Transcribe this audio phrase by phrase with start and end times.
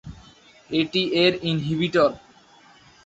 [0.69, 2.11] এটি এর ইনহিবিটর।